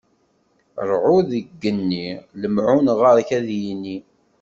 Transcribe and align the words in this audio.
Ṛṛɛud 0.89 1.25
deg 1.31 1.45
yigenni, 1.47 2.07
lemɛun 2.41 2.87
ɣer-k 3.01 3.29
ad 3.37 3.47
yini! 3.61 3.97